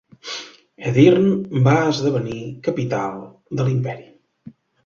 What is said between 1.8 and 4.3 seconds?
esdevenir capital de l'imperi.